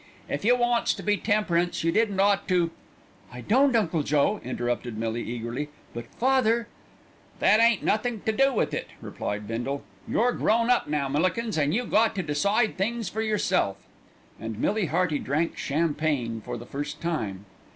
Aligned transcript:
"If 0.27 0.43
you 0.43 0.55
wants 0.55 0.95
to 0.95 1.03
be 1.03 1.15
temperance 1.15 1.83
you 1.83 1.91
didn't 1.91 2.19
ought 2.19 2.47
to" 2.47 2.71
"I 3.31 3.41
don't, 3.41 3.75
Uncle 3.75 4.01
Joe," 4.01 4.41
interrupted 4.43 4.97
Millie 4.97 5.21
eagerly; 5.21 5.69
"but 5.93 6.07
father" 6.17 6.67
"That 7.39 7.59
ain't 7.59 7.83
nothink 7.83 8.25
to 8.25 8.31
do 8.31 8.51
with 8.51 8.73
it," 8.73 8.87
replied 8.99 9.47
Bindle. 9.47 9.83
"You're 10.07 10.31
grown 10.31 10.71
up 10.71 10.87
now, 10.87 11.07
Millikins, 11.07 11.55
an' 11.55 11.71
you 11.71 11.85
got 11.85 12.15
to 12.15 12.23
decide 12.23 12.77
things 12.79 13.09
for 13.09 13.21
yourself." 13.21 13.77
And 14.39 14.57
Millie 14.57 14.87
Hearty 14.87 15.19
drank 15.19 15.55
champagne 15.55 16.41
for 16.43 16.57
the 16.57 16.65
first 16.65 16.99
time. 16.99 17.45